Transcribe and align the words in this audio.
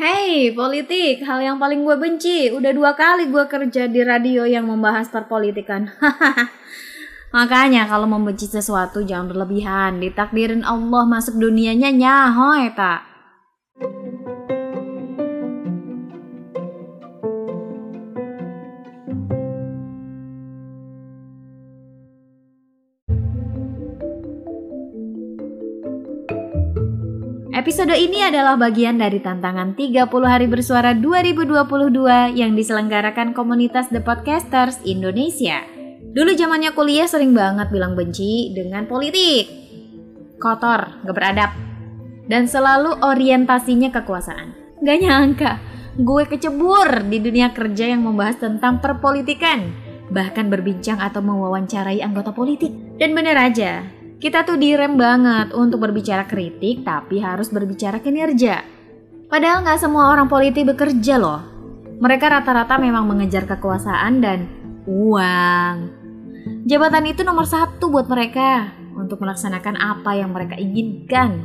Hey, 0.00 0.48
politik, 0.56 1.20
hal 1.28 1.44
yang 1.44 1.60
paling 1.60 1.84
gue 1.84 1.92
benci. 2.00 2.48
Udah 2.48 2.72
dua 2.72 2.96
kali 2.96 3.28
gue 3.28 3.44
kerja 3.44 3.84
di 3.84 4.00
radio 4.00 4.48
yang 4.48 4.64
membahas 4.64 5.12
perpolitikan. 5.12 5.92
Makanya 7.36 7.84
kalau 7.84 8.08
membenci 8.08 8.48
sesuatu 8.48 9.04
jangan 9.04 9.28
berlebihan. 9.28 10.00
Ditakdirin 10.00 10.64
Allah 10.64 11.04
masuk 11.04 11.36
dunianya 11.36 11.92
nyahoy 11.92 12.72
tak. 12.72 13.09
Episode 27.50 27.98
ini 27.98 28.22
adalah 28.22 28.54
bagian 28.54 28.94
dari 29.02 29.18
tantangan 29.18 29.74
30 29.74 30.06
hari 30.22 30.46
bersuara 30.46 30.94
2022 30.94 32.38
yang 32.38 32.54
diselenggarakan 32.54 33.34
komunitas 33.34 33.90
The 33.90 33.98
Podcasters 33.98 34.78
Indonesia. 34.86 35.66
Dulu 36.14 36.30
zamannya 36.38 36.70
kuliah 36.78 37.10
sering 37.10 37.34
banget 37.34 37.74
bilang 37.74 37.98
benci 37.98 38.54
dengan 38.54 38.86
politik. 38.86 39.50
Kotor, 40.38 41.02
gak 41.02 41.10
beradab. 41.10 41.50
Dan 42.30 42.46
selalu 42.46 43.02
orientasinya 43.02 43.90
kekuasaan. 43.98 44.78
Gak 44.86 44.98
nyangka, 45.02 45.52
gue 45.98 46.30
kecebur 46.30 47.10
di 47.10 47.18
dunia 47.18 47.50
kerja 47.50 47.90
yang 47.90 48.06
membahas 48.06 48.38
tentang 48.46 48.78
perpolitikan. 48.78 49.74
Bahkan 50.06 50.46
berbincang 50.54 51.02
atau 51.02 51.18
mewawancarai 51.18 51.98
anggota 51.98 52.30
politik. 52.30 52.70
Dan 52.94 53.10
bener 53.10 53.34
aja, 53.34 53.82
kita 54.20 54.44
tuh 54.44 54.60
direm 54.60 55.00
banget 55.00 55.56
untuk 55.56 55.80
berbicara 55.80 56.28
kritik 56.28 56.84
tapi 56.84 57.24
harus 57.24 57.48
berbicara 57.48 58.04
kinerja. 58.04 58.60
Padahal 59.32 59.64
nggak 59.64 59.80
semua 59.80 60.12
orang 60.12 60.28
politik 60.28 60.68
bekerja 60.68 61.16
loh. 61.16 61.40
Mereka 62.04 62.28
rata-rata 62.28 62.76
memang 62.76 63.08
mengejar 63.08 63.48
kekuasaan 63.48 64.20
dan 64.20 64.44
uang. 64.84 65.74
Jabatan 66.68 67.08
itu 67.08 67.24
nomor 67.24 67.48
satu 67.48 67.88
buat 67.88 68.12
mereka 68.12 68.76
untuk 68.92 69.24
melaksanakan 69.24 69.80
apa 69.80 70.12
yang 70.12 70.36
mereka 70.36 70.60
inginkan. 70.60 71.40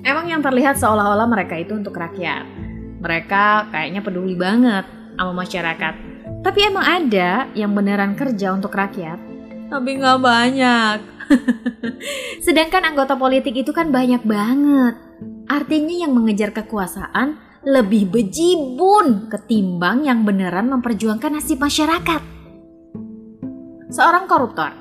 Emang 0.00 0.24
yang 0.24 0.40
terlihat 0.40 0.80
seolah-olah 0.80 1.28
mereka 1.28 1.60
itu 1.60 1.76
untuk 1.76 1.92
rakyat. 2.00 2.48
Mereka 3.04 3.68
kayaknya 3.68 4.00
peduli 4.00 4.32
banget 4.36 4.88
sama 5.20 5.32
masyarakat. 5.36 5.94
Tapi 6.40 6.60
emang 6.64 6.84
ada 6.84 7.52
yang 7.52 7.76
beneran 7.76 8.16
kerja 8.16 8.56
untuk 8.56 8.72
rakyat. 8.72 9.20
Tapi 9.68 9.90
nggak 10.00 10.20
banyak. 10.24 11.19
Sedangkan 12.46 12.82
anggota 12.86 13.14
politik 13.14 13.54
itu 13.54 13.70
kan 13.70 13.90
banyak 13.94 14.22
banget. 14.26 14.94
Artinya 15.50 15.94
yang 16.06 16.12
mengejar 16.14 16.54
kekuasaan 16.54 17.38
lebih 17.66 18.08
bejibun 18.08 19.28
ketimbang 19.28 20.08
yang 20.08 20.24
beneran 20.24 20.72
memperjuangkan 20.72 21.36
nasib 21.36 21.60
masyarakat. 21.60 22.22
Seorang 23.90 24.24
koruptor. 24.30 24.72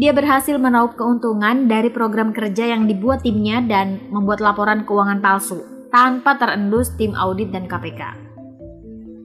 Dia 0.00 0.16
berhasil 0.16 0.56
meraup 0.56 0.96
keuntungan 0.96 1.68
dari 1.68 1.92
program 1.92 2.32
kerja 2.32 2.72
yang 2.72 2.88
dibuat 2.88 3.20
timnya 3.20 3.60
dan 3.60 4.00
membuat 4.08 4.40
laporan 4.40 4.88
keuangan 4.88 5.20
palsu 5.20 5.60
tanpa 5.92 6.40
terendus 6.40 6.94
tim 6.96 7.12
audit 7.12 7.52
dan 7.52 7.68
KPK. 7.68 8.00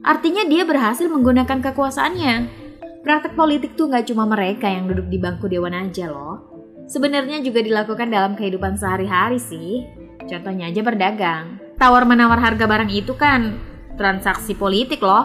Artinya 0.04 0.44
dia 0.44 0.68
berhasil 0.68 1.08
menggunakan 1.08 1.64
kekuasaannya 1.64 2.65
Praktek 3.06 3.38
politik 3.38 3.78
tuh 3.78 3.86
nggak 3.86 4.10
cuma 4.10 4.26
mereka 4.26 4.66
yang 4.66 4.90
duduk 4.90 5.06
di 5.06 5.22
bangku 5.22 5.46
dewan 5.46 5.78
aja 5.78 6.10
loh. 6.10 6.42
Sebenarnya 6.90 7.38
juga 7.38 7.62
dilakukan 7.62 8.10
dalam 8.10 8.34
kehidupan 8.34 8.74
sehari-hari 8.74 9.38
sih. 9.38 9.86
Contohnya 10.26 10.66
aja 10.66 10.82
berdagang. 10.82 11.62
Tawar-menawar 11.78 12.42
harga 12.42 12.66
barang 12.66 12.90
itu 12.90 13.14
kan 13.14 13.62
transaksi 13.94 14.58
politik 14.58 15.06
loh. 15.06 15.22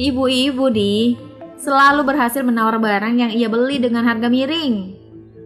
Ibu-ibu 0.00 0.72
di 0.72 1.12
selalu 1.60 2.08
berhasil 2.08 2.40
menawar 2.40 2.80
barang 2.80 3.20
yang 3.20 3.36
ia 3.36 3.52
beli 3.52 3.76
dengan 3.76 4.08
harga 4.08 4.32
miring. 4.32 4.96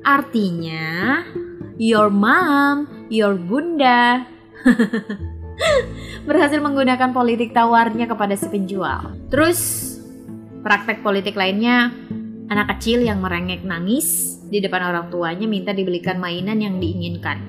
Artinya, 0.06 1.26
your 1.74 2.06
mom, 2.06 2.86
your 3.10 3.34
bunda 3.34 4.30
berhasil 6.28 6.62
menggunakan 6.62 7.10
politik 7.10 7.50
tawarnya 7.50 8.06
kepada 8.06 8.38
si 8.38 8.46
penjual. 8.46 9.10
Terus 9.26 9.91
Praktek 10.62 11.02
politik 11.02 11.34
lainnya, 11.34 11.90
anak 12.46 12.78
kecil 12.78 13.02
yang 13.02 13.18
merengek 13.18 13.66
nangis 13.66 14.38
di 14.46 14.62
depan 14.62 14.94
orang 14.94 15.10
tuanya 15.10 15.50
minta 15.50 15.74
dibelikan 15.74 16.22
mainan 16.22 16.62
yang 16.62 16.78
diinginkan. 16.78 17.42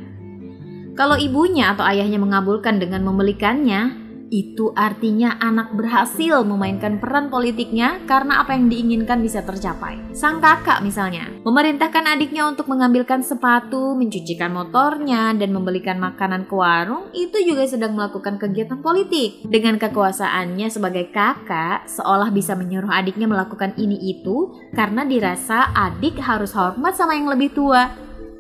Kalau 0.97 1.13
ibunya 1.17 1.77
atau 1.77 1.85
ayahnya 1.85 2.17
mengabulkan 2.17 2.81
dengan 2.81 3.05
membelikannya, 3.05 4.02
itu 4.33 4.73
artinya 4.73 5.37
anak 5.37 5.77
berhasil 5.77 6.41
memainkan 6.41 6.97
peran 6.97 7.29
politiknya 7.29 8.01
karena 8.09 8.41
apa 8.41 8.57
yang 8.57 8.65
diinginkan 8.65 9.21
bisa 9.21 9.45
tercapai. 9.45 10.01
Sang 10.17 10.41
kakak 10.41 10.81
misalnya, 10.81 11.29
memerintahkan 11.45 12.17
adiknya 12.17 12.49
untuk 12.49 12.65
mengambilkan 12.65 13.21
sepatu, 13.21 13.93
mencucikan 13.93 14.49
motornya, 14.49 15.37
dan 15.37 15.53
membelikan 15.53 16.01
makanan 16.01 16.49
ke 16.49 16.55
warung, 16.57 17.13
itu 17.13 17.45
juga 17.45 17.69
sedang 17.69 17.93
melakukan 17.93 18.41
kegiatan 18.41 18.81
politik. 18.81 19.45
Dengan 19.45 19.77
kekuasaannya 19.77 20.73
sebagai 20.73 21.13
kakak, 21.13 21.85
seolah 21.85 22.33
bisa 22.33 22.57
menyuruh 22.57 22.89
adiknya 22.89 23.29
melakukan 23.29 23.77
ini 23.77 24.01
itu 24.01 24.57
karena 24.73 25.05
dirasa 25.05 25.69
adik 25.77 26.17
harus 26.17 26.57
hormat 26.57 26.97
sama 26.97 27.13
yang 27.13 27.29
lebih 27.29 27.53
tua. 27.53 27.93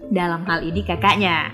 Dalam 0.09 0.41
hal 0.49 0.65
ini 0.65 0.81
kakaknya. 0.81 1.53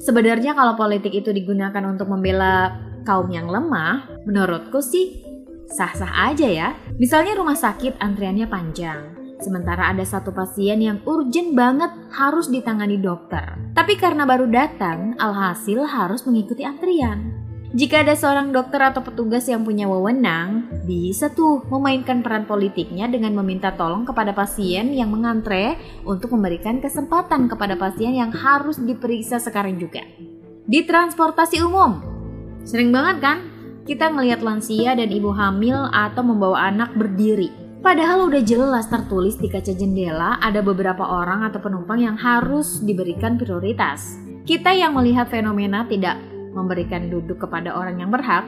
Sebenarnya 0.00 0.54
kalau 0.54 0.78
politik 0.78 1.10
itu 1.10 1.34
digunakan 1.34 1.82
untuk 1.82 2.06
membela 2.06 2.85
kaum 3.06 3.30
yang 3.30 3.46
lemah, 3.46 4.26
menurutku 4.26 4.82
sih 4.82 5.22
sah-sah 5.70 6.34
aja 6.34 6.50
ya. 6.50 6.68
Misalnya 6.98 7.38
rumah 7.38 7.54
sakit 7.54 8.02
antriannya 8.02 8.50
panjang, 8.50 9.14
sementara 9.38 9.94
ada 9.94 10.02
satu 10.02 10.34
pasien 10.34 10.82
yang 10.82 10.98
urgent 11.06 11.54
banget 11.54 11.94
harus 12.10 12.50
ditangani 12.50 12.98
dokter. 12.98 13.54
Tapi 13.72 13.94
karena 13.94 14.26
baru 14.26 14.50
datang, 14.50 15.14
alhasil 15.22 15.86
harus 15.86 16.26
mengikuti 16.26 16.66
antrian. 16.66 17.46
Jika 17.76 18.06
ada 18.06 18.16
seorang 18.16 18.56
dokter 18.56 18.80
atau 18.80 19.04
petugas 19.04 19.44
yang 19.52 19.60
punya 19.60 19.84
wewenang, 19.84 20.70
bisa 20.88 21.28
tuh 21.28 21.60
memainkan 21.68 22.24
peran 22.24 22.48
politiknya 22.48 23.04
dengan 23.04 23.36
meminta 23.36 23.74
tolong 23.74 24.08
kepada 24.08 24.32
pasien 24.32 24.96
yang 24.96 25.12
mengantre 25.12 25.76
untuk 26.06 26.32
memberikan 26.32 26.80
kesempatan 26.80 27.52
kepada 27.52 27.76
pasien 27.76 28.16
yang 28.16 28.32
harus 28.32 28.80
diperiksa 28.80 29.36
sekarang 29.42 29.76
juga. 29.76 30.00
Di 30.64 30.88
transportasi 30.88 31.60
umum, 31.60 32.15
Sering 32.66 32.90
banget 32.90 33.22
kan 33.22 33.38
kita 33.86 34.10
ngelihat 34.10 34.42
lansia 34.42 34.98
dan 34.98 35.06
ibu 35.06 35.30
hamil 35.30 35.86
atau 35.94 36.26
membawa 36.26 36.66
anak 36.66 36.90
berdiri. 36.98 37.54
Padahal 37.78 38.26
udah 38.26 38.42
jelas 38.42 38.90
tertulis 38.90 39.38
di 39.38 39.46
kaca 39.46 39.70
jendela 39.70 40.42
ada 40.42 40.58
beberapa 40.58 41.06
orang 41.06 41.46
atau 41.46 41.62
penumpang 41.62 42.02
yang 42.02 42.18
harus 42.18 42.82
diberikan 42.82 43.38
prioritas. 43.38 44.18
Kita 44.42 44.74
yang 44.74 44.98
melihat 44.98 45.30
fenomena 45.30 45.86
tidak 45.86 46.18
memberikan 46.50 47.06
duduk 47.06 47.46
kepada 47.46 47.78
orang 47.78 48.02
yang 48.02 48.10
berhak, 48.10 48.42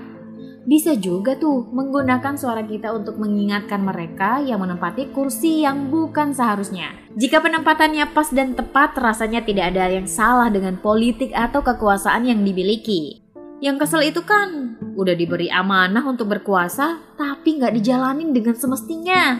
bisa 0.67 0.99
juga 0.99 1.39
tuh 1.39 1.71
menggunakan 1.71 2.35
suara 2.35 2.67
kita 2.67 2.91
untuk 2.91 3.23
mengingatkan 3.23 3.79
mereka 3.79 4.43
yang 4.43 4.59
menempati 4.59 5.15
kursi 5.15 5.63
yang 5.63 5.87
bukan 5.89 6.35
seharusnya. 6.35 6.93
Jika 7.15 7.39
penempatannya 7.39 8.11
pas 8.11 8.29
dan 8.35 8.59
tepat, 8.59 8.99
rasanya 8.99 9.47
tidak 9.47 9.71
ada 9.71 9.87
yang 9.87 10.11
salah 10.11 10.51
dengan 10.51 10.75
politik 10.77 11.31
atau 11.31 11.63
kekuasaan 11.63 12.27
yang 12.27 12.43
dimiliki. 12.43 13.28
Yang 13.59 13.77
kesel 13.87 14.03
itu 14.07 14.23
kan 14.23 14.79
udah 14.95 15.15
diberi 15.19 15.51
amanah 15.51 16.07
untuk 16.07 16.31
berkuasa 16.31 17.03
tapi 17.19 17.59
nggak 17.59 17.75
dijalanin 17.75 18.31
dengan 18.31 18.55
semestinya. 18.55 19.35